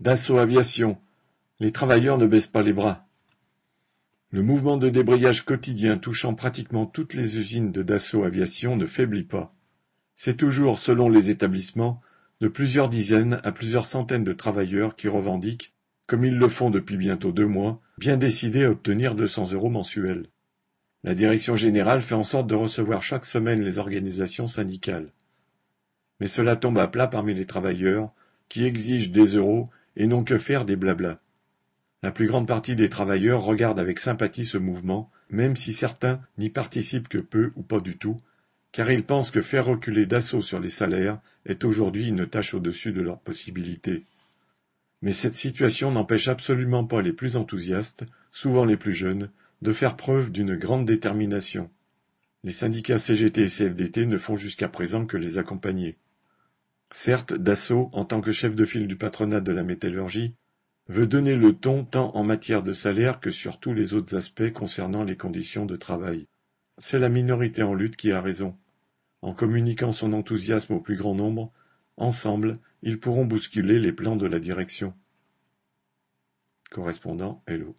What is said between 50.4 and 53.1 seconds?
grande détermination. Les syndicats